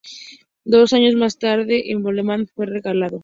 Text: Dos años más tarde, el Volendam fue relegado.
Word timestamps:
Dos 0.65 0.93
años 0.93 1.13
más 1.13 1.37
tarde, 1.37 1.91
el 1.91 1.99
Volendam 1.99 2.47
fue 2.55 2.65
relegado. 2.65 3.19